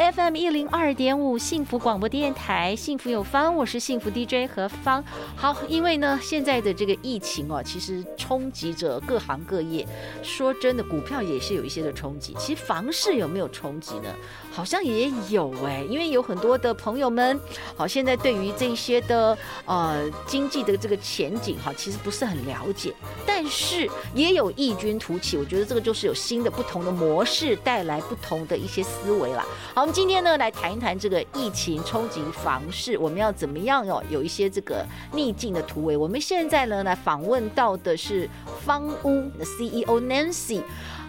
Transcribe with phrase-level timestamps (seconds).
[0.00, 5.04] ，FM 一零二点五幸福广播电台，幸福有方，我是幸福 DJ 何方。
[5.36, 9.86] 好，因为呢，现在的这个疫情哦，其实冲击着各行各业。
[10.22, 12.34] 说真的，股票也是有一些的冲击。
[12.38, 14.14] 其实房市有没有冲击呢？
[14.60, 17.40] 好像也有哎，因为有很多的朋友们，
[17.74, 25.38] 好，现在对于这些的呃经济的这个前景哈，其实不是很了解，但是也有异军突起。
[25.38, 29.42] 我觉得这个就是有新的不同的模式，带来不同的一些思维了。
[29.74, 34.04] 好，我们今天呢来谈一谈这个疫情冲击房市，我们要怎么样哦？
[34.10, 35.96] 有一些这个逆境的突围。
[35.96, 38.28] 我们现在呢来访问到的是
[38.62, 40.60] 方屋的 CEO Nancy，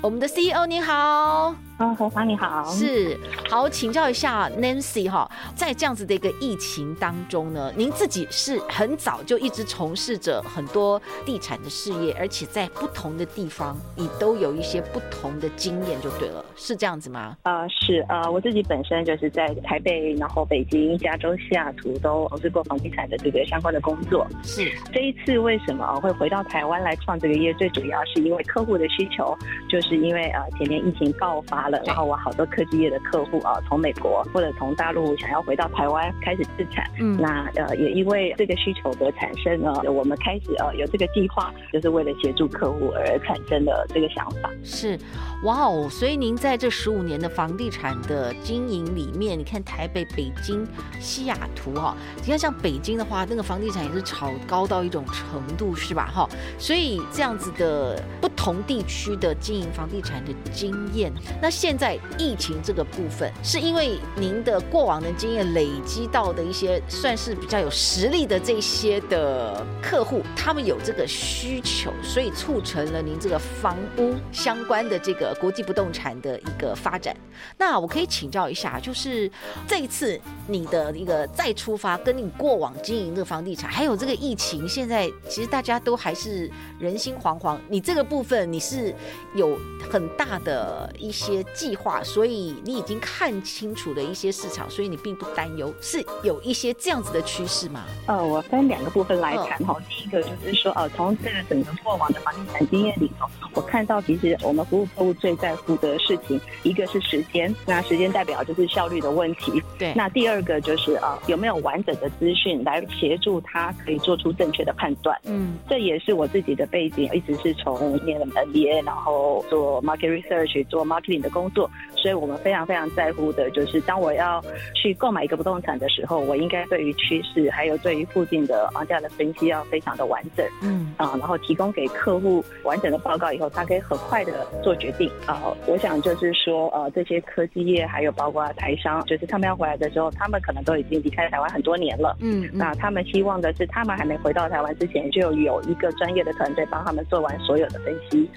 [0.02, 1.54] 我们的 CEO 你好。
[1.78, 17.36] 嗯，何芳你好，是好，请教一下 Nancy 哈，在这样子的一个疫情当中呢，您自己是很早就一直从事着很多地产的事业，而且在不同的地方，你都有一些不同的经验，就对了，是这样子吗？
[17.44, 24.28] 呃，是呃，我自己本身就是在台北，然后北京、加州、西雅图都从事过房地产的这个相关的工作。
[24.44, 27.52] 是这一次为什么会回到台湾来创这个业？
[27.56, 29.36] 最主要是因为客户的需求，
[29.68, 31.81] 就是因为呃前年疫情爆发了。
[31.86, 44.50] 然后我好多科技业的客户啊，从美国或者从大陆想要回到台湾开始自产，嗯，那呃也因为这个需求的产生呢，我们开始呃有这个计划，就是为了协助客户而产生的这个想法。
[44.64, 44.98] 是，
[45.44, 50.66] 哇哦，所以您在这十五年的房地产的经营里面，你看台北、北京、
[51.00, 56.10] 西雅图哈，你看像北京的话，那个房地产也是炒高到一种程度，是吧？
[56.14, 61.11] 哈，所以这样子的不同地区的经营房房地产的经验，
[61.42, 61.49] 那。
[61.61, 77.15] 现在疫情这个部分，是因为您的过往的经验累积到的一些算是比较有实力的这些的客户，他们有这个需求，所以促成了您这个房屋相关的这个国际不动产的一个发展。
[77.58, 79.30] 那我可以请教一下，就是
[79.67, 86.49] 这一次你的一个再出发，跟你过往经营的房地产，还有这个疫情，现在其实大家都还是
[86.80, 87.58] 人心惶惶。
[87.67, 88.95] 你这个部分你是
[89.36, 89.59] 有
[89.89, 91.43] 很大的一些。
[91.54, 97.83] 计划，所以你已经看清楚了一些市场，所以你并不担忧，是有一些这样子的趋势吗？
[98.08, 99.76] 呃，我分两个部分来谈哈。
[99.89, 109.61] 第一个就是说，呃，从这个整个过往的房地产经验里头，我看到其实我们服务客户最在乎的事情，一个是时间，那时间代表就是效率的问题。
[109.77, 109.93] 对。
[109.95, 115.20] 那第二个就是呃，有没有完整的资讯来协助他可以做出正确的判断？
[115.26, 121.70] 嗯，这也是我自己的背景，一直是从念了 MBA，然后做 market research，做 marketing 的工作。
[121.98, 124.42] 所以我们非常非常在乎的，就是当我要
[124.73, 135.44] 去购买一个不动产的时候，我应该对于趋势，还有对于附近的房价的分析要非常的完整，嗯啊，然后提供给客户完整的报告以后，他可以很快的做决定啊。
[135.68, 148.30] 我想就是说，呃，这些科技业还有包括台商，就是他们要回来的时候，他们可能都已经离开台湾很多年了，嗯，那他们希望的是，他们还没回到台湾之前，就有一个专业的团队帮他们做完所有的分析。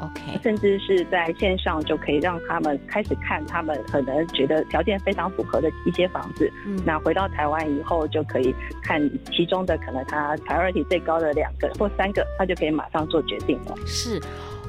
[0.00, 6.50] OK，甚至是在线上就可以让他们开始看他们可能觉得条件非常符合的一些房子。
[6.64, 8.98] 嗯，那回到台湾以后就可以看
[9.30, 13.74] 其中的可能他 priority 最高的两个或三个，他就可以马上做决定了。
[13.84, 14.18] 是。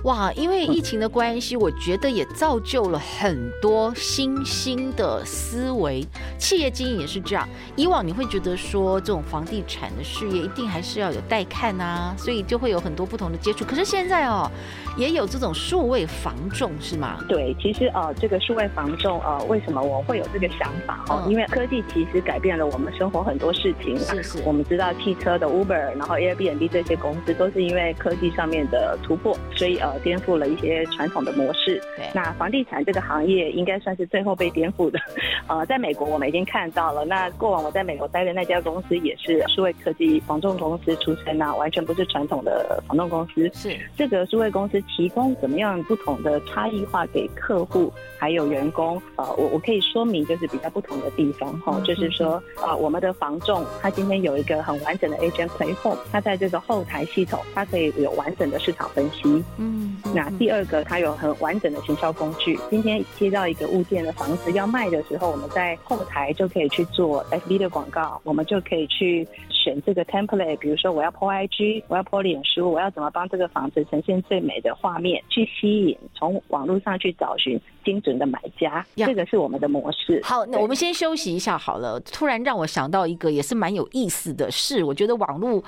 [0.03, 6.05] 哇，因为疫情的关系，我觉得也造就了很多新兴的思维。
[6.37, 13.63] 企业经营也是这样，以往你会觉得说这种房地产的事业一定还是要有带看啊，所以就会有很多不同的接触。
[13.63, 14.51] 可是现在哦，
[14.97, 17.17] 也有这种数位防重是吗？
[17.27, 21.25] 对，其实呃，这个数位防重呃，为什么我会有这个想法哦？
[21.27, 23.97] 因为科技其实改变了我们生活很多事情。
[23.97, 24.43] 是是。
[24.45, 29.93] 我们知道汽车的 Uber，然后 Airbnb 这些公司都是因为科技上面的突破，所以呃。
[30.03, 31.81] 颠覆了一些传统的模式。
[31.95, 34.99] 对，那房地产这个行业应该算是最后被颠覆的。
[35.47, 37.05] 呃，在美国我们已经看到了。
[37.05, 43.49] 那过往我在美国待的那家公司也是数位科技防重公司出身啊，完全不是传统的防重公司。
[43.53, 49.01] 是这个数位公司，提供怎么样不同的差异化给客户还有员工。
[49.15, 59.43] 呃，我我可以说明就是比较不同的地方哈，就是说呃，我们的房仲他今天有一个很完整的 agent platform，他在这个后台系统，它可以有完整的市场分析。
[59.57, 62.57] 嗯，那第二个，它有很完整的行销工具。
[62.69, 80.21] 今天接到一个物件的房子要卖的时候，我们在后台就可以去做 FB 的广告，我们就可以去选这个 template，比如说我要 po IG，我要 po 脸书，我要怎么帮这个房子呈现最美的画面，去吸引从网络上去找寻精准的买家，这个是我们的模式。
[80.23, 81.99] 好，那我们先休息一下好了。
[81.99, 85.63] 突然让我想到一个也是蛮有意思的事，我觉得网络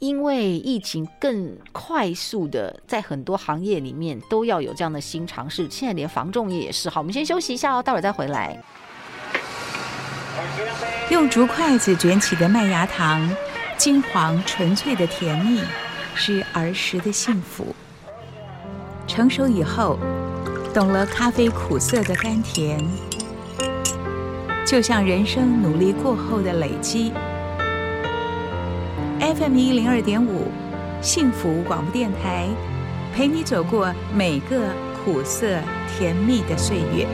[0.00, 6.90] 因为疫情更快速的在很多行业里面都要有这样的新尝试，现在连防重业也是。
[6.90, 8.58] 好，我们先休息一下哦，待会儿再回来。
[11.10, 13.28] 用竹筷子卷起的麦芽糖，
[13.76, 15.60] 金黄纯粹的甜蜜，
[16.14, 17.74] 是儿时的幸福。
[19.06, 19.98] 成熟以后，
[20.72, 22.78] 懂了咖啡苦涩的甘甜，
[24.66, 27.12] 就像人生努力过后的累积。
[29.20, 30.50] FM 一零二点五，
[31.00, 32.48] 幸福广播电台，
[33.14, 34.58] 陪你走过每个
[35.04, 35.58] 苦涩
[35.96, 37.06] 甜蜜的岁月。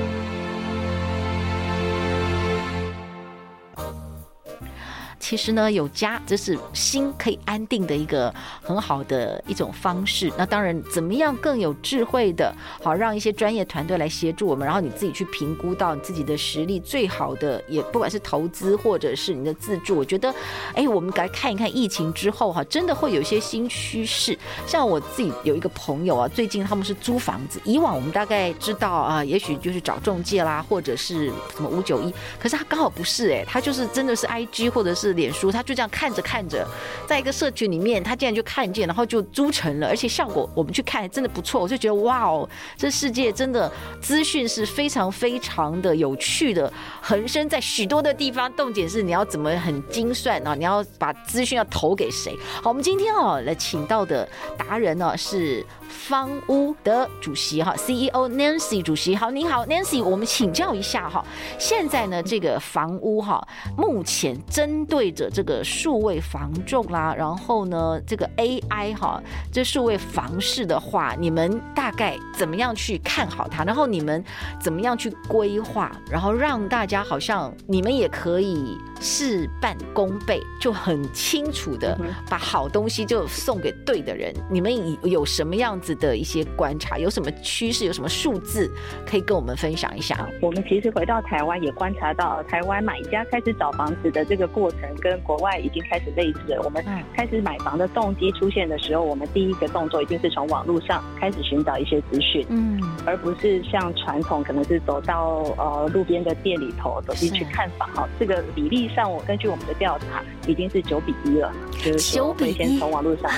[5.20, 10.32] 其实呢，有家这是心可以安定的一个很好的一种方式。
[10.36, 12.52] 那当然，怎么样更有智慧的，
[12.82, 20.34] 好让一些专业团队来协助我们，然后你自己去评估到你自己的实力最好的，也不管是投资或者是你的自住，我觉得，
[20.74, 24.36] 哎，我们来看一看疫情之后哈，真的会有一些新趋势。
[24.66, 35.09] 像我自己有一个朋友啊，最近他们是租房子，以往我们大概知道啊，也许就是找中介啦，或者是什么五九一，可是他刚好不是哎，他就是真的是 IG 或者是。
[35.12, 36.66] 脸书，他就这样看着看着，
[37.06, 43.70] 在一个社群里面，他竟然就看见，然后就租成了，而且效果我们去看真的不错，我就觉得哇哦，这世界真的
[44.00, 48.50] 资讯是非常非常的有趣的，横生在许多的地方。
[48.56, 50.54] 重点是你要怎么很精算啊？
[50.54, 52.36] 你要把资讯要投给谁？
[52.62, 55.64] 好，我们今天哦来请到的达人呢是。
[55.90, 61.24] 房屋的主席哈，CEO Nancy 主席好，您好，Nancy，我们请教一下哈，
[61.58, 63.46] 现在呢这个房屋哈，
[63.76, 69.20] 目前针对着这个数位房仲啦，然后呢这个 AI 哈，
[69.52, 73.64] 这数位房市的话，你们大概怎么样去看好它？
[73.64, 74.24] 然后你们
[74.60, 75.90] 怎么样去规划？
[76.08, 81.98] 然后让大家好像你们也可以事半功倍，就很清楚的
[82.28, 84.32] 把好东西就送给对的人。
[84.48, 88.70] 你们有什么样子的一些观察，有什么趋势，有什么数字
[89.06, 90.28] 可以跟我们分享一下？
[90.40, 96.62] 我们其实回到台湾也观察到，台湾买家开始找房子的这个过程跟国外已经开始类似了。
[96.62, 96.84] 我们
[97.14, 107.88] 开始买房的动机出现的时候，我们第一个动作一定是从网络上开始寻找一些资讯，嗯，而不是像传统可能是走到呃路边的店里头走进去看房。
[107.94, 113.30] 哈，这个比例上，我根据我们的调查已经是九比一了，就是九比一，先从网络上。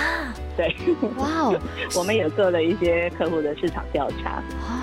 [0.57, 0.75] 对，
[1.19, 1.61] 哇哦，
[1.97, 4.43] 我们也做了一些客户的市场调查。
[4.69, 4.79] 哦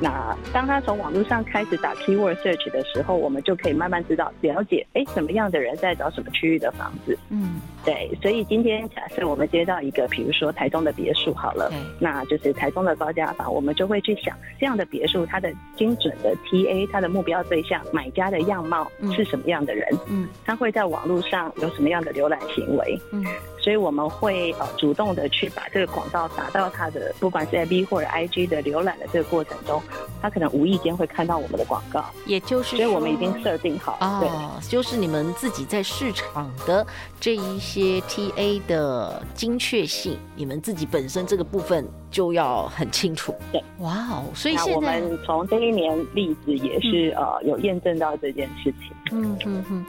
[0.00, 7.16] 那当他从网络上开始打 keyword search 的时候，我们就可以慢慢知道了解，哎，什么样的人在找什么区域的房子。
[7.30, 19.86] 嗯，对，所以今天假设我们接到一个，比如说台中的别墅好了，那就是台中的高价房，我们就会去想这样的别墅，它的精准的 TA，它的目标对象买家的样貌是什么样的人？
[20.08, 23.00] 嗯，他会在网络上有什么样的浏览行为？
[23.12, 23.24] 嗯。
[23.64, 29.82] 所以我们会呃主动的去把这个广告打到他的不管是 IB 或者 IG 的浏览的这个过程中，
[30.20, 36.86] 他可能无意间会看到我们的广告，也就是所以我们已经设定好哦，对，就是你们自己在市场的
[37.18, 43.34] 这一些 TA 的精确性，你们自己本身这个部分就要很清楚。
[43.50, 48.92] 对，哇哦，所以现在我们从这一年例子也是、嗯、呃有验证到这件事情。
[49.10, 49.84] 嗯嗯嗯。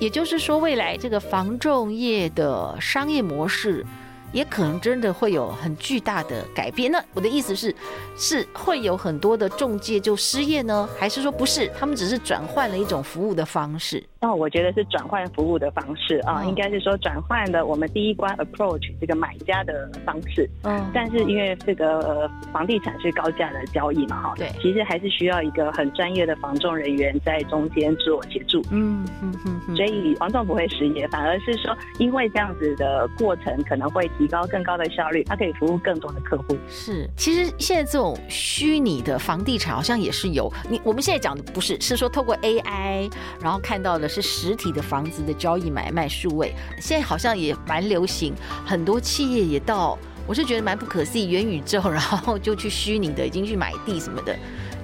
[0.00, 3.84] 也就是说，未来这个防重业的商业模式，
[4.32, 6.90] 也可能真的会有很巨大的改变。
[6.90, 7.74] 那我的意思是，
[8.16, 11.70] 是会有很多的中介就失业呢，还是说不是？
[11.78, 14.02] 他们只是转换了一种服务的方式？
[14.26, 20.50] 那我觉得是转换服务的方式啊，应该是说转换了我们第一关 approach 这个买家的方式。
[20.64, 28.60] 嗯，但是因为这个房地产是高价的交易嘛，哈，对，其实还是需要一个很专业的房仲人员在中间自我协助。
[28.72, 36.56] 嗯嗯嗯，所以房仲不会失业，反而是说因为这样子的过程可能会提高更高的效率，它可以服务更多的客户。
[36.66, 43.08] 是，其实现在这种虚拟的房地产好像也是有，你我们现在讲的不是，是说透过 AI
[43.40, 44.15] 然后看到的。
[44.20, 48.32] 是实体的房子的交易买卖数位，现在好像也蛮流行，
[48.64, 54.34] 很多企业也到我是觉得蛮不可思议，元宇宙，然后就去虚拟的，已经去买地什么的。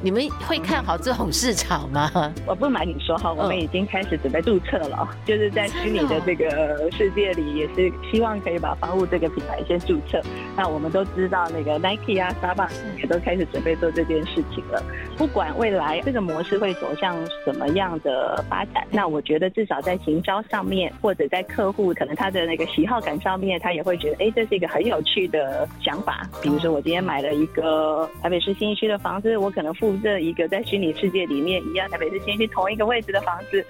[0.02, 2.10] 你们会看好这种市场吗？
[2.44, 10.20] 我不瞒你说哈，我们已经开始准备注册了，哦、就是在虚拟的这个世界里，也是希望可以把房屋这个品牌先注册。
[10.56, 14.82] 那我们都知道，那个 Nike 啊、Starbucks 也都开始准备做这件事情了。
[15.16, 26.26] 不管未来这个模式会走向什么样的发展，那我觉得至少在行销上面，或者在客户可能他的那个喜好感上面，他也会觉得，哎，这是一个很有趣的想法。
[26.42, 29.91] 比如说，我今天买了一个台北市新一区的房子，我可能付。
[30.00, 33.64] 这一个在虚拟世界里面一样，台北市先去同一个位置的房子，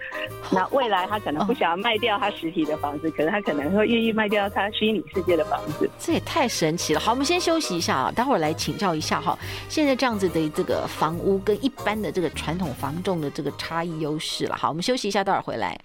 [0.50, 5.88] 那未来他可能不想要卖掉他实体的房子，可是他可能会愿意卖掉他虚拟世界的房子。
[5.98, 7.00] 这也太神奇了！
[7.00, 9.38] 好，我们先休息一下啊，待会儿来请教一下哈。
[9.68, 14.56] 现在这样子的这个房屋跟一般的这个传统房仲的这个差异优势了。
[14.56, 15.78] 好，我们休息一下，待会儿回来。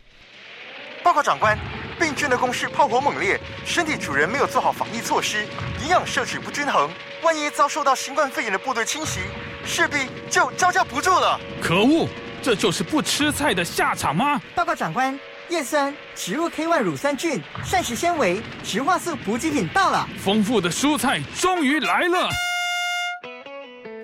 [1.03, 1.57] 报告长官，
[1.97, 5.45] 病菌的攻势炮火猛烈，身体主人没有做好防疫措施，
[5.81, 6.89] 营养摄取不均衡，
[7.23, 9.21] 万一遭受到新冠肺炎的部队侵袭，
[9.67, 9.97] 势必
[10.29, 11.39] 就招架不住了。
[11.61, 12.07] 可恶，
[12.41, 14.41] 这就是不吃菜的下场吗？
[14.55, 15.19] 报告长官，
[15.49, 22.29] 叶酸、植物 K1 乳酸菌、膳食纤维、植化素补给品到了，丰富的蔬菜终于来了。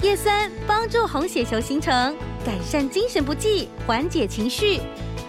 [0.01, 2.13] 叶酸帮助红血球形成，
[2.45, 4.81] 改善精神不济，缓解情绪。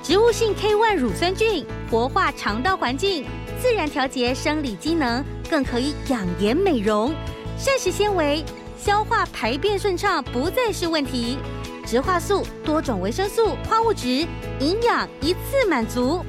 [0.02, 3.24] 植物性 K1 乳酸菌活化肠道环境，
[3.62, 7.14] 自然调节生理机能，更可以养颜美容。
[7.56, 8.44] 膳食纤维
[8.76, 11.38] 消化排便顺畅不再是问题。
[11.86, 14.26] 植化素多种维生素、矿物质，
[14.60, 16.24] 营养一次满足。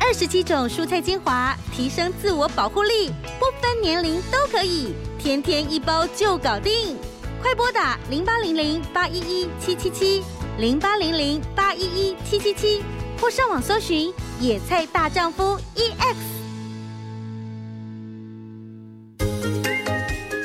[0.00, 6.96] 二十七种蔬菜精华，提升自我保护力，不分年龄都可以，天天一包就搞定。
[7.42, 10.22] 快拨打零八零零八一一七七七
[10.58, 12.82] 零八零零八一一七七七。
[13.20, 16.16] 或上网搜寻“野菜大丈夫 EX”。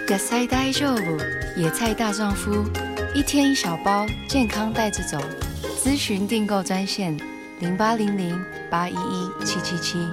[0.09, 1.17] 野菜大丈夫，
[1.57, 2.65] 野菜大丈夫，
[3.13, 5.17] 一天一小包，健康带着走。
[5.81, 7.17] 咨询订购专线：
[7.61, 8.37] 零八零零
[8.69, 10.05] 八一一七七七。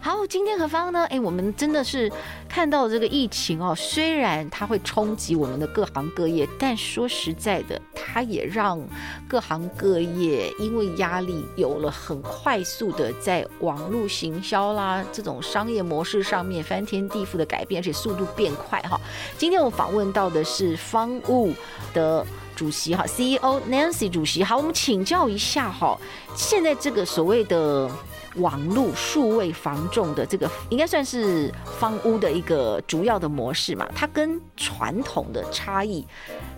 [0.00, 1.06] 好，今天何方呢？
[1.10, 2.10] 哎，我们真的是
[2.56, 8.80] 看到这个疫情哦，虽然它会冲击我们的各行各业，但说实在的，它也让
[9.28, 18.98] 各行各业因为压力有了很快速的在网络行销啦这种商业模式上面翻天地覆的改变，而且速度变快哈。
[19.36, 21.52] 今天我访问到的是方物
[21.92, 24.42] 的主席哈，CEO Nancy 主席。
[24.42, 25.94] 好，我们请教一下哈，
[26.34, 27.90] 现在这个所谓的。
[28.36, 33.88] 网络数位房仲的这个应该算是方屋的一个主要的模式嘛？
[33.94, 36.06] 它跟传统的差异，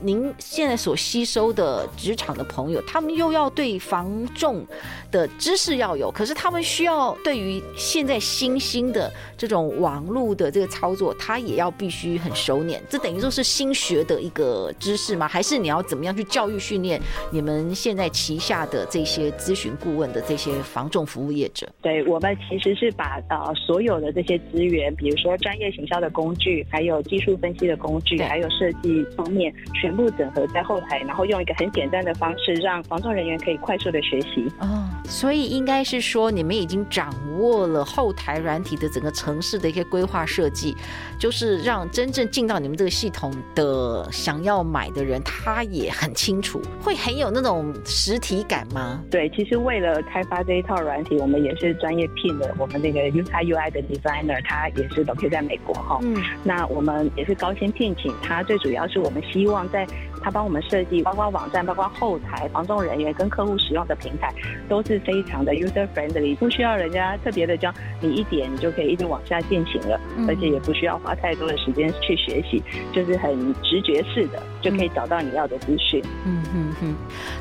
[0.00, 4.66] 您现在所吸收的职场的朋友，他们又要对房仲
[5.10, 12.82] 的知识要有，可是他们需要对于现在新兴的这种网络的这个操作，他也要必须很熟练。
[12.88, 15.28] 这等于说是新学的一个知识吗？
[15.28, 21.67] 还是你要怎么样去教育训练你们现在旗下的这些咨询顾问的这些房仲服务业者？
[21.80, 34.46] 对，我们其实是把呃所有的这些资源，比如说专业行销的工具，还有技术分析的工具，还有设计方面，全部整合在后台，然后用一个很简单的方式，让防撞人员可以快速的学习。
[34.60, 40.74] 哦，所以应该是说你们已经掌握了后台软体的整个城市的一些规划设计，
[41.18, 49.02] 就是让真正进到你们这个系统的想要买的人，他也很清楚，会很有那种实体感吗？
[49.10, 51.68] 对，其实为了开发这一套软体，我们也是。
[51.68, 55.98] 是专业聘的，我们那个 UI UI 的 designer，他也是 locate 在美国哈。
[56.02, 59.86] 嗯，那我们也是高薪聘请他，最主要是我们希望在。
[60.28, 64.30] 他帮我们设计，包括网站，包括后台，房仲人员跟客户使用的平台
[64.68, 76.04] 都是非常的 user friendly，不需要人家特别的教你一点，你就可以一直往下进行了，嗯、而且也不需要花太多的时间去学习，就是很直觉式的就可以找到你要的资讯。
[76.26, 76.94] 嗯嗯嗯。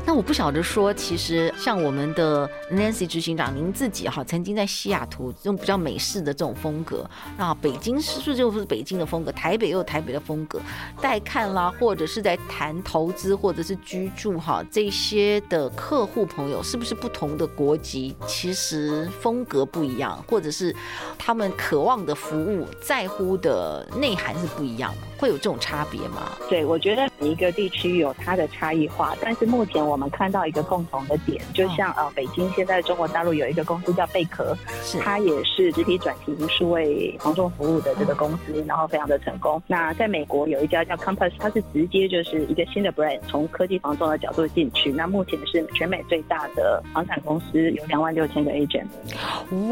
[0.06, 7.04] 那我不晓得说，其实像我们的 Nancy 执行长，您自己哈曾经在西雅图这种比较美式的这种风格，
[7.36, 9.30] 啊，北京是不是就是北京的风格？
[9.32, 10.58] 台北又有台北的风格，
[11.02, 12.74] 带看啦，或者是在台。
[12.82, 18.14] 投资或者是居住哈，这些的客户朋友是不是不同的国籍？
[18.26, 20.74] 其实风格不一样，或者是
[21.16, 26.36] 他们渴望的服务在乎的内涵是不一样的，会有这种差别吗？
[26.48, 34.56] 对，我觉得每一个地区有它的差异化，但是目前我们看到一个共同的点，就像呃北京现在中国大陆有一个公司叫贝壳，
[35.00, 39.60] 它也是实体转型数位防重服务的这个公司，然后非常的成功。
[39.66, 44.92] 那在美国有一家叫 Compass，它是直接就是一个新的 brand，从科技防重的角度进去。
[44.92, 48.86] 那目前是全美最大的房产公司，有两万六千个 agent。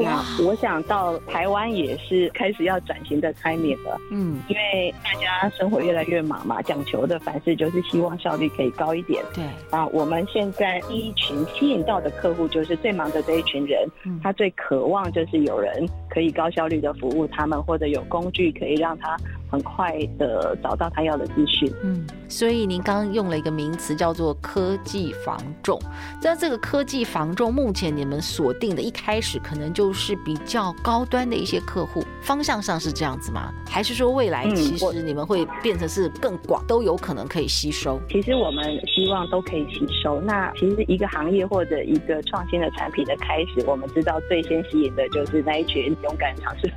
[0.02, 3.98] 哇，我想到台湾也是开始要转型的 timing 了。
[4.10, 9.22] 嗯，因为大家生活越来越忙嘛，讲求的凡事就是希望效率可以高一点。
[9.34, 19.14] 对啊，我们现在第一群吸引到的客户就是最忙的这一群人，嗯，他最渴望就是有人可以高效率的服务他们，或者有工具可以让他。
[19.48, 21.72] 很快的找到他要的资讯。
[21.84, 25.78] 嗯，所以您刚刚用了一个名词叫做科技防重。
[26.20, 33.52] 在这个科技防重，目前你们锁定的一开始可能就是比较高端的一些客户，方向上是这样子吗？
[33.68, 38.00] 还是说未来其实你们会变成是更广，都有可能可以吸收？
[38.10, 40.20] 其实我们希望都可以吸收。
[40.20, 46.72] 那其实一个行业或者一个创新的产品的开始，我们知道最先吸引的就是那一群勇敢尝试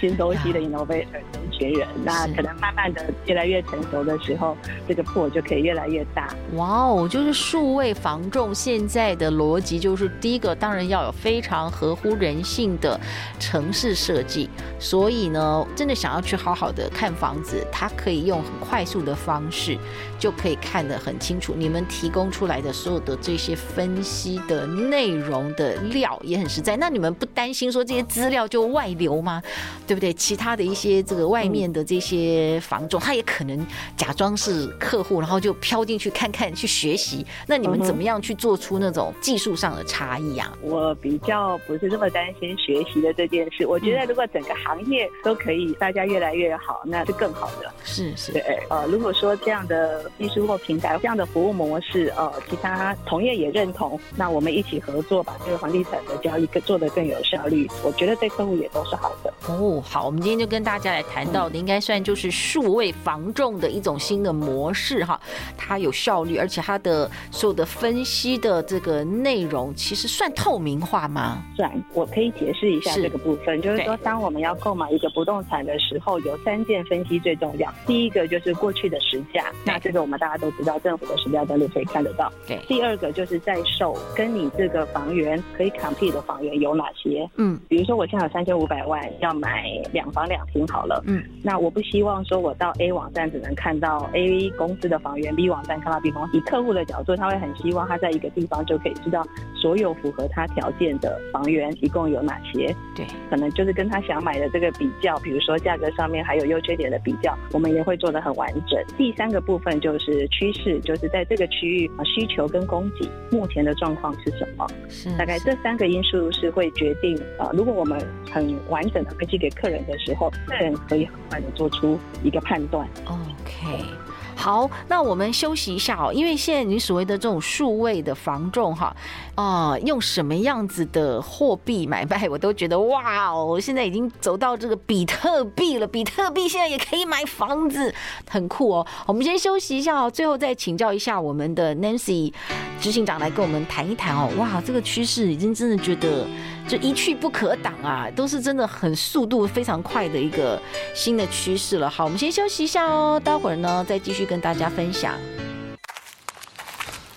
[0.00, 1.88] 新东西的 innovator 这一群人。
[2.04, 4.56] 那可能慢慢的越来越成熟的时候，
[4.88, 6.34] 这个破就可以越来越大。
[6.54, 12.98] 哇哦，就是数位防重现在的逻辑就是第一个，当然要有非常合乎人性的
[13.38, 14.50] 城市设计。
[14.82, 19.78] 所以呢，真的想要去好好的看房子，它可以用很快速的方式
[20.18, 21.54] 就可以看得很清楚。
[21.56, 26.76] 你们提供出来的所有的这些分析的内容的料也很实在。
[26.76, 29.40] 那你们不担心说这些资料就外流吗？
[29.86, 30.12] 对不对？
[30.12, 33.64] 其他的一些这个外面的这些房仲，他也可能
[33.96, 37.24] 假装是客户，然后就飘进去看看去学习。
[37.46, 40.52] 那你们怎么样去做出那种技术上的差异啊？
[40.60, 43.64] 我比较不是这么担心学习的这件事。
[43.64, 47.72] 我觉得如果整个行业都可以大家越来越好，那是更好的。
[47.84, 48.32] 是是。
[48.32, 59.32] 对，呃，如果说这样的技术或平台这样的服务模式，呃，其他同业也认同，那我们一起合作，把这个房地产的交易更做得更有效率，我觉得对客户也都是好的。
[59.48, 65.20] 哦，好，我们今天就跟大家来谈到的，应该算就是数位防重的一种新的模式哈，
[65.56, 71.42] 它有效率，而且它的所有的分析的这个内容，其实算透明化吗？
[71.56, 77.72] 算，我可以解释一下这个部分，就是说，当我们要购买一个不动产的时候，有三件分析最重要。
[77.86, 82.32] 第一个就是过去的实价，那这个我们大家都知道，政府的实价登录可以看得到。
[82.46, 82.58] 对。
[82.68, 87.28] 第二个就是在售，跟你这个房源可以 compete 的房源有哪些？
[87.36, 96.36] 嗯，比如说我现在有三千五百万要买两房两厅好了，嗯，那我不希望说我到 A 网站只能看到 A 公司的房源，B 网站看到 B 公司。
[96.36, 102.74] 以客户的角度，他会很希望他在一个地方就可以知道所有符合他条件的房源一共有哪些。
[102.94, 108.78] 对，可能就是跟他想买的这个比较，比如说价格上面还有优缺点的比较，我们也会做得很完整。
[108.96, 114.66] 第三个部分就是趋势，就是在这个区域需求跟供给目前的状况是什么？
[114.88, 117.98] 是，大概这三个因素是会决定啊、呃，如果我们
[118.30, 122.86] 很完整的分析给客人的时候，客人可以很快的做出一个判断。
[123.06, 124.01] OK。
[124.42, 128.92] 好，那我们休息一下哦，因为现在你所谓的这种数位的防重哈，
[129.36, 137.94] 啊、用什么样子的货币买卖，我都觉得哇哦，现在已经走到这个比特币了，比特币现在也可以买房子，
[138.28, 138.84] 很酷哦。
[139.06, 142.32] 我们先休息一下哦，最后再请教一下我们的 Nancy
[142.80, 144.28] 执行长来跟我们谈一谈哦。
[144.38, 146.26] 哇，这个趋势已经真的觉得。
[146.72, 150.58] 就一去不可挡啊，都是真的很速度非常快的一个
[150.94, 151.90] 新的趋势了。
[151.90, 155.12] 好，我们先休息一下哦，待会儿呢再继续跟大家分享。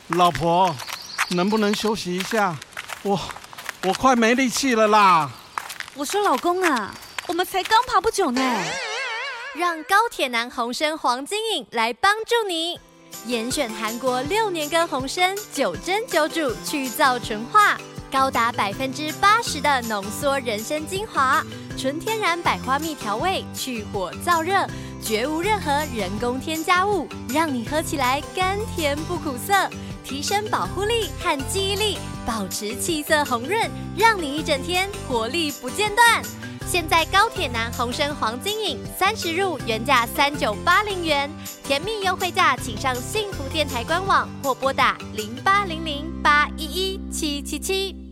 [0.10, 0.76] 老婆，
[1.30, 2.54] 能不能休息一下？
[3.04, 3.18] 我
[3.86, 5.32] 我快没力气了啦。
[5.94, 6.94] 我说老公啊，
[7.26, 8.42] 我们才刚爬不久呢。
[9.56, 12.78] 让高铁男红参黄金饮来帮助你，
[13.26, 17.78] 严选韩国六年根红参，九蒸九煮去皂纯化。
[18.16, 21.44] 高达百分之八十的浓缩人参精华，
[21.78, 24.66] 纯天然百花蜜调味，去火燥热，
[25.02, 29.70] 绝无任何人工添加物，让你喝起来甘甜不苦涩，
[30.02, 36.24] 提升保护力和记忆力，保持气色红润，让你一整天活力不间断。
[36.66, 41.30] 现在高铁男红参黄金饮三十入原价三九八零元，
[41.66, 48.05] 甜蜜优惠价，请上幸福电台官网或拨打零八零零八一一七七七。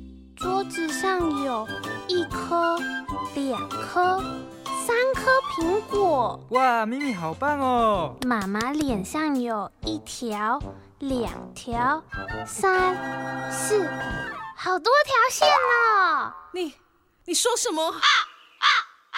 [0.43, 1.65] 桌子上有
[2.09, 2.77] 一颗、
[3.33, 4.21] 两颗、
[4.85, 6.37] 三颗苹果。
[6.49, 8.17] 哇，咪咪好棒哦！
[8.27, 10.61] 妈妈脸上有一条、
[10.99, 12.03] 两条、
[12.45, 12.93] 三、
[13.49, 13.89] 四，
[14.57, 16.33] 好多条线哦。
[16.51, 16.73] 你
[17.23, 17.81] 你说什么？
[17.81, 18.67] 啊啊
[19.11, 19.17] 啊！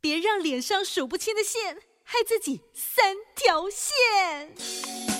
[0.00, 5.15] 别让脸上数不清的线害自己三条线。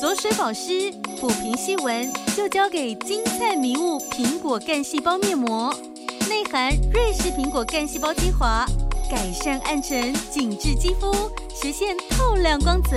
[0.00, 5.76] 锁水保湿、抚平细纹，就交给金灿迷雾苹果干细胞面膜，
[6.26, 8.64] 内含瑞士苹果干细胞精华，
[9.10, 11.12] 改善暗沉、紧致肌肤，
[11.54, 12.96] 实现透亮光泽。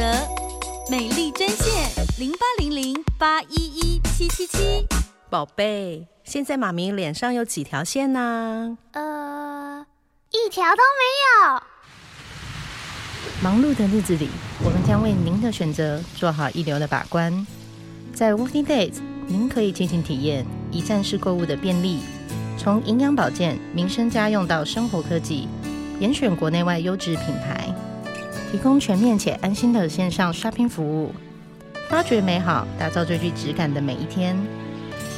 [0.89, 4.87] 美丽专线零八零零八一一七七七。
[5.29, 8.77] 宝贝，现在妈咪脸上有几条线呢？
[8.93, 9.85] 呃，
[10.31, 11.63] 一条都没有。
[13.41, 14.29] 忙碌的日子里，
[14.87, 17.45] 将为您的选择做好一流的把关。
[18.13, 18.95] 在 Working Days，
[19.27, 21.99] 您可以尽情体验一站式购物的便利，
[22.57, 25.47] 从营养保健、民生家用到生活科技，
[25.99, 27.73] 严选国内外优质品牌，
[28.51, 31.11] 提供全面且安心的线上 shopping 服务，
[31.89, 34.37] 发掘美好，打造最具质感的每一天。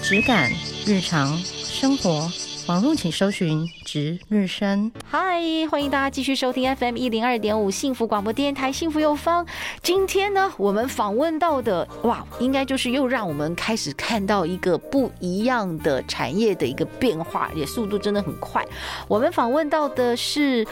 [0.02, 0.52] 质感、
[0.86, 2.32] 日常、生活。
[2.68, 4.92] 网络请搜寻值日生。
[5.08, 9.46] 嗨，欢迎大家继续收听 FM 一零二点五幸福广播电台幸福有方。
[9.84, 18.66] 今天呢，我们访问到的哇，应该就是又让我们开始看到一个不一样的产业的一个变化，也速度真的很快。
[19.08, 20.66] 我们访问到的是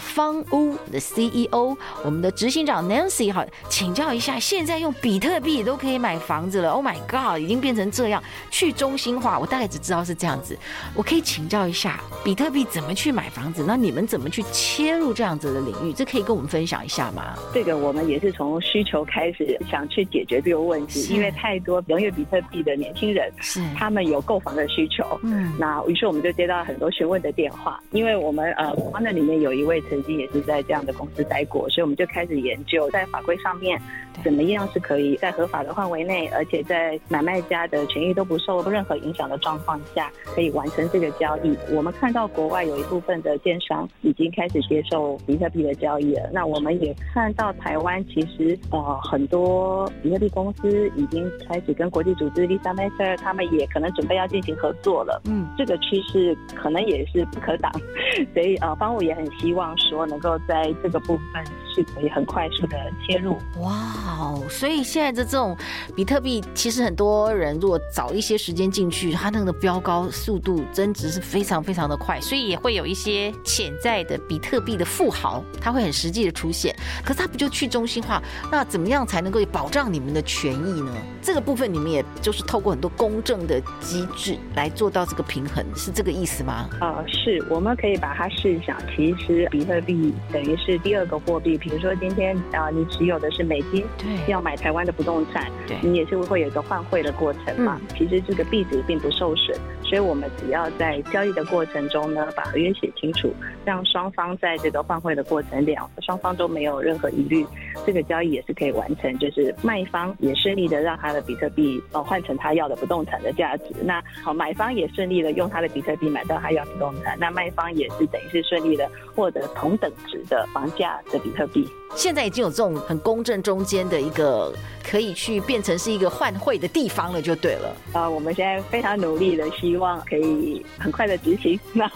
[0.00, 10.58] 方屋的 CEO，我们的执行长 Nancy 哈，请教一下，现在用比特币都可以买房子了？Oh my God，已经变成这样去中心化，我大概只知道是这样子，
[10.92, 11.35] 我可以请。
[11.36, 13.62] 请教一下，比特币怎么去买房子？
[13.68, 15.92] 那你们怎么去切入这样子的领域？
[15.92, 17.34] 这可以跟我们分享一下吗？
[17.52, 25.04] 这个我们也是从需求开始想去解决这个问题，因为太多拥有比特币的年轻人，是他们有购房的需求。
[25.24, 33.78] 嗯，那于是我们就接到很多询问的电话，因为我们呃，那里面有一位曾经也是在这样的公司待过，所以我们就开始研究在法规上面
[34.24, 46.30] 怎么样是可以在合法的范围内，而且在买卖家的权益都不受任何影响的状况下，可以完成这个交交易，我们看到国外有一部分的电商已经开始接受比特币的交易了。
[46.32, 55.20] 那我们也看到台湾其实呃很多比特币公司已经开始跟国际组织 Visa、Master 他们也可能准备要进行合作了。
[55.24, 57.72] 嗯，这个趋势可能也是不可挡，
[58.32, 61.44] 所以呃方武也很希望说能够在这个部分
[61.76, 63.38] 是可以很快速的切入。
[63.60, 65.56] 哇，所以现在的这种
[65.94, 71.06] 比特币，其实很多人如果早一些时间进去，它那个飙高速度增值。
[71.16, 76.74] 是非常非常的快，所以也会有一些潜在的比特币的富豪，他会很实际的出现。
[77.04, 78.20] 可是他不就去中心化？
[78.50, 80.92] 那怎么样才能够保障你们的权益呢？
[81.22, 86.68] 这个部分你们也就是透过很多公正的机制来做到这个平衡，是这个意思吗？
[86.80, 91.56] 呃，是，我们可以把它试想，其实比特币等于是第二个货币。
[91.66, 97.76] 比如说今天啊、呃，你持有的是美金，对，要买台湾的不动产，对，你也是会有一个换汇的过程嘛。
[97.80, 103.32] 嗯、其实这个币值并不受损，所以我们只要在交易的过程中呢，把合约写清楚，
[103.64, 107.46] 让双方在这个换汇的过程两双方都没有任何疑虑，
[107.86, 109.16] 这个交易也是可以完成。
[109.18, 121.66] 就是卖方也顺利的让他的比特币呃换成他要的不动产的价值，那好买方也顺利的用他的比特币买到他要的不动产，那卖方也是等于是顺利的获得同等值的房价的比特币。
[121.94, 124.52] 现在已经有这种很公正中间的一个
[124.84, 127.74] 可以去变成是一个换汇的地方了，就对了。
[127.92, 131.58] 啊，我们现在非常努力的希望可以很快的执行。
[131.72, 131.86] 那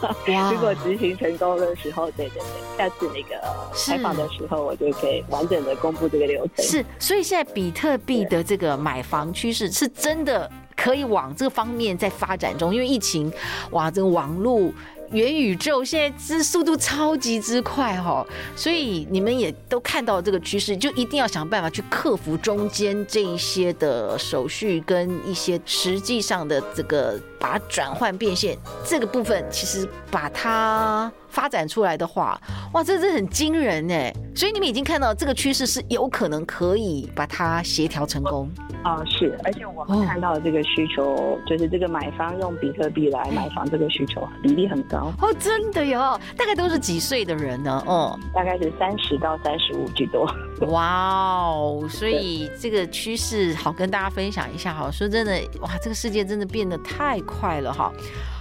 [0.50, 3.40] 如果执行成功的时候，对对对，下次那个
[3.74, 6.64] 采访的时候，我就可以完整的公布这个流程。
[6.64, 13.32] 是，所以现在比特币的这个买房趋势是真的可以往这个方面在发展中，因为疫情，
[13.70, 14.72] 哇，这个网络。
[15.12, 32.40] 元宇宙现在之速度超级之快哈，所以你们也都看到这个趋势，就一定要想办法去克服中间这一些的手续跟一些实际上的这个把它转换变现这个部分，其实把它发展出来的话，
[32.74, 34.12] 哇，这是很惊人哎！
[34.36, 38.48] 所以你们已经看到这个趋势是有可能可以把它协调成功。
[38.82, 47.82] 啊、哦，是，而且我们看到这个需求，哦、就是这个买方用比特币来买房，这个需求比例很高哦，真的哟，大概都是几岁的人呢？
[47.86, 50.26] 哦，大概是三十到三十五居多。
[50.68, 54.90] 哇哦，所以这个趋势好跟大家分享一下哈。
[54.90, 57.92] 说真的，哇，这个世界真的变得太快了哈。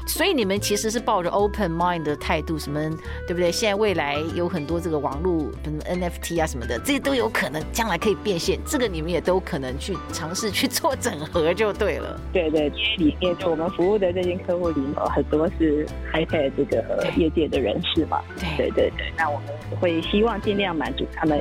[0.08, 2.80] 所以你们其实是抱着 open mind 的态度，什么
[3.28, 3.52] 对不对？
[3.52, 8.60] 现在未来有很多这个网络，什么 NFT 啊什么的，这些都有可能将来可以变现。
[8.66, 12.20] 这个你们也都可能去尝试去做整合就对了。
[12.34, 12.66] 对对，
[12.98, 18.20] 因为里面就我们服务的这些客户里面很多是 high-tech 这个业界的人士嘛。
[18.40, 21.40] 对对对对，那我们会希望尽量满足他们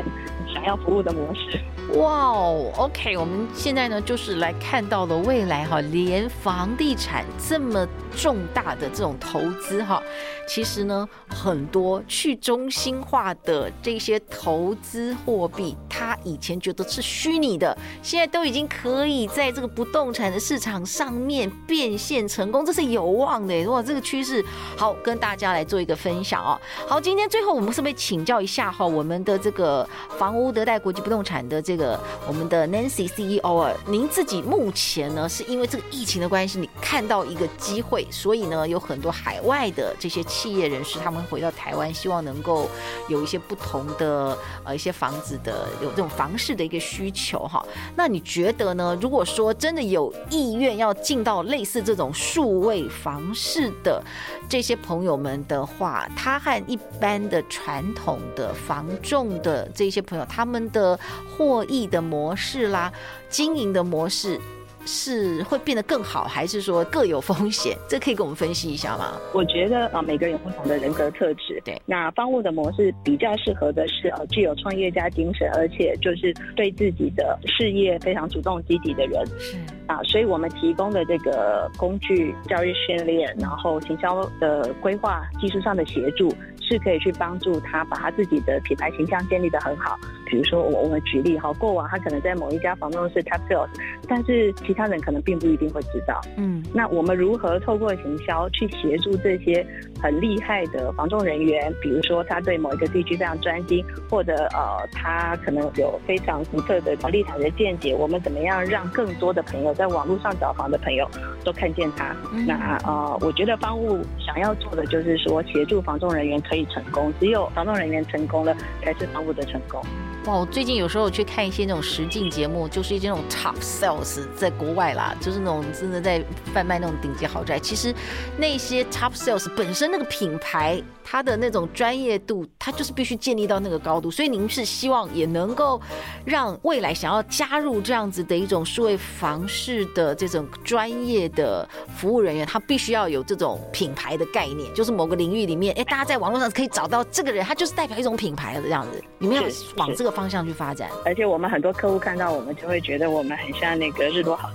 [0.53, 1.59] 想要服务的模式。
[1.95, 10.03] 哇哦，OK，我们现在呢就是来看到了未来哈，连房地产这么重大的这种投资哈，
[10.47, 23.67] 其实呢很多去中心化的这些投资货币，它以前觉得是虚拟的，现在都已经可以在这个不动产的市场上面变现成功，这是有望的。
[23.67, 24.45] 哇，这个趋势
[24.77, 26.61] 好，跟大家来做一个分享哦。
[26.87, 31.78] 好，今天最后我们是不是请教一下哈，我们的这个房屋德代国际不动产的这。
[31.79, 42.69] 个我们的 Nancy CEO 啊，您自己目前呢是因为这个疫情的关系，你看到一个机会，所以呢有很多海外的这些企业人士，他们回到台湾，希望能够
[43.09, 47.65] 有一些不同的呃一些房子的有这种房市的一个需求哈。
[47.97, 48.99] 那你觉得呢？
[49.01, 54.03] 如果说真的有意愿要进到类似这种数位房市的
[54.49, 60.99] 这些朋友们的话，他和一般的传统的房仲的这些朋友，他们的
[61.37, 62.93] 获益的模式啦，
[63.29, 64.41] 经营的模式
[64.87, 67.77] 是会变得更好，还是说各有风险？
[67.89, 69.19] 这可以跟我们分析一下吗？
[69.35, 71.61] 我觉得啊，每个人有不同的人格特质。
[71.65, 79.27] 对，那方物的模式比较适合的是呃，具有创业家精神，而且就是对自己的事业非常主动积极的人。
[79.39, 86.33] 是啊，所以我们提供的这个工具、教育训练，然后行销的规划、技术上的协助。
[86.71, 89.99] 是可以去帮助他把他自己的品牌形象建立得很好。
[90.29, 93.69] 比如说，我我们举例哈，过往他可能在某一家房东是 top sales，
[94.07, 96.21] 但是其他人可能并不一定会知道。
[96.37, 99.67] 嗯，那我们如何透过行销去协助这些
[100.01, 101.73] 很厉害的房仲人员？
[101.83, 107.95] 比如说，他对某一个地区非常专心，或者呃，他可能有非常独特的房地产的见解。
[107.95, 111.09] 我们怎么样让更多的朋友在网络上找房的朋友
[111.45, 112.15] 都看见他？
[112.33, 116.59] 嗯、那呃，我觉得方务想要做的就是说，协助房仲人员可以。
[116.69, 119.81] 成功，只有房仲人员成功了，才是房屋的成功。
[120.29, 127.59] 哇，我最近有时候去看一些那种实境节目，就是一些那种 top sales 在国外啦，就是那种真的在贩卖那种顶级豪宅。
[127.59, 127.95] 其实
[128.37, 130.83] 那些 top sales 本身那个品牌。
[131.11, 135.81] 它的那种专业度，它就是必须建立到那个高度，所以您是希望也能够
[136.27, 149.43] 让未来想要加入这样子的一种数位房市的这种专业的服务人员，他必须要有这种品牌的概念，就是某个领域里面，哎，大家在网络上可以找到这个人，他就是代表一种品牌的这样子，你们要
[149.77, 150.91] 往这个方向去发展。
[151.05, 154.51] 而且我们很多客户看到我们，就会觉得我们很像那个日落好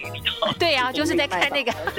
[0.00, 0.12] 人。
[0.58, 1.72] 对啊， 就是在看那个，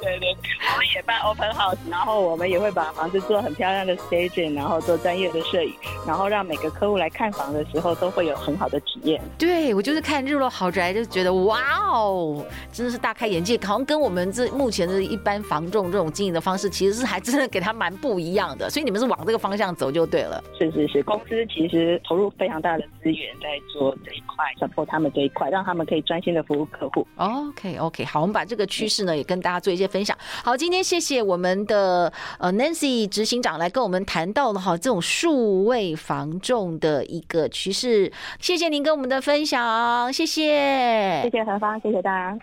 [0.00, 0.36] 对对，
[0.72, 5.72] 我们也办 open house，然后我们也会把房子做很漂亮的 staging，然后做专业的摄影，
[6.06, 9.20] 然后让每个客户来看房的时候都会有很好的体验。
[9.38, 11.60] 对，我就是看日落豪宅，就觉得哇
[11.90, 18.68] 哦，真的是大开眼界，好像跟我们这目前的一般房仲这种经营的方式，其实是还真的给他蛮不一样的。
[18.70, 20.42] 所以你们是往这个方向走就对了。
[20.58, 27.06] 是是是，公司其实投入非常大的资源在做这一块，support 他们这一块，让他们可以专心的服务客户。
[27.18, 30.16] OK OK，好，我们把这个趋势呢也跟大家做一些分享。
[30.44, 42.38] 好，今天谢谢我们的呃 Nancy 执行长来跟我们谈到了哈这种数位防重的一个趋势，谢谢您跟我们的分享，谢谢，谢谢何芳，谢谢大家。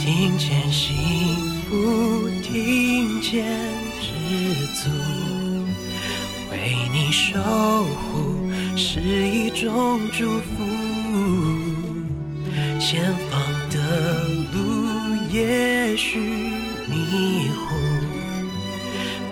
[0.00, 0.94] 听见幸
[1.68, 3.44] 福，听见
[4.00, 4.12] 知
[4.74, 4.90] 足，
[6.52, 11.63] 为你守护是一种祝福。
[12.86, 13.78] 前方的
[14.52, 16.18] 路也许
[16.86, 17.74] 迷糊，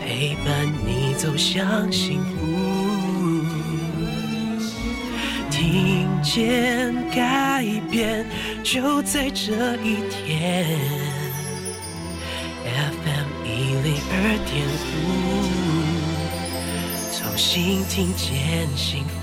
[0.01, 2.31] 陪伴你走向幸福。
[5.51, 8.25] 听见改变
[8.65, 10.67] 就在这一天。
[12.65, 14.15] FM 一零二
[14.49, 14.97] 点五，
[17.12, 19.21] 重新听见幸福。